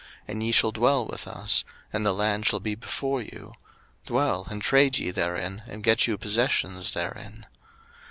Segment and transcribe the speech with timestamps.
[0.01, 1.63] 01:034:010 And ye shall dwell with us:
[1.93, 3.53] and the land shall be before you;
[4.07, 7.45] dwell and trade ye therein, and get you possessions therein.